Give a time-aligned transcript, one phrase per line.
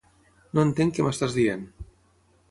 [0.57, 1.61] No entenc què m'estàs dient.